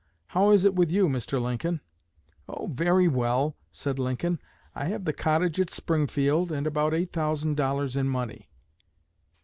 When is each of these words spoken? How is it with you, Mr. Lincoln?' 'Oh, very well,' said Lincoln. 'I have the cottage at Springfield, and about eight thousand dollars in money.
How 0.29 0.49
is 0.49 0.65
it 0.65 0.73
with 0.73 0.91
you, 0.91 1.07
Mr. 1.07 1.39
Lincoln?' 1.39 1.79
'Oh, 2.49 2.65
very 2.65 3.07
well,' 3.07 3.55
said 3.71 3.99
Lincoln. 3.99 4.39
'I 4.73 4.85
have 4.85 5.05
the 5.05 5.13
cottage 5.13 5.59
at 5.59 5.69
Springfield, 5.69 6.51
and 6.51 6.65
about 6.65 6.95
eight 6.95 7.13
thousand 7.13 7.55
dollars 7.55 7.95
in 7.95 8.09
money. 8.09 8.49